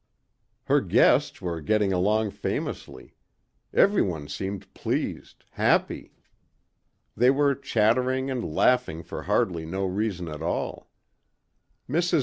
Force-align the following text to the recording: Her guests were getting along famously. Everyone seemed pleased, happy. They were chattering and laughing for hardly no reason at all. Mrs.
Her 0.63 0.81
guests 0.81 1.43
were 1.43 1.61
getting 1.61 1.93
along 1.93 2.31
famously. 2.31 3.13
Everyone 3.71 4.27
seemed 4.27 4.73
pleased, 4.73 5.43
happy. 5.51 6.15
They 7.15 7.29
were 7.29 7.53
chattering 7.53 8.31
and 8.31 8.43
laughing 8.43 9.03
for 9.03 9.21
hardly 9.21 9.63
no 9.63 9.85
reason 9.85 10.27
at 10.27 10.41
all. 10.41 10.89
Mrs. 11.87 12.19